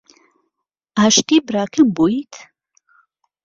عاشقی 1.01 1.37
براکەم 1.47 1.87
بوویت؟ 1.95 2.33